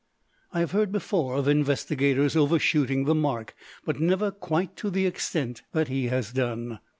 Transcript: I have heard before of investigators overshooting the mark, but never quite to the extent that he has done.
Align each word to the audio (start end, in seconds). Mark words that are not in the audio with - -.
I 0.51 0.61
have 0.61 0.71
heard 0.71 0.91
before 0.91 1.35
of 1.35 1.47
investigators 1.47 2.35
overshooting 2.35 3.05
the 3.05 3.13
mark, 3.13 3.55
but 3.85 3.99
never 3.99 4.31
quite 4.31 4.75
to 4.77 4.89
the 4.89 5.05
extent 5.05 5.61
that 5.73 5.89
he 5.89 6.07
has 6.07 6.33
done. 6.33 6.79